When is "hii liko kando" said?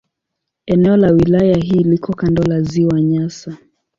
1.57-2.43